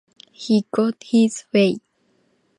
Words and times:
He 0.31 0.65
got 0.71 0.95
his 1.11 1.43
way. 1.53 1.77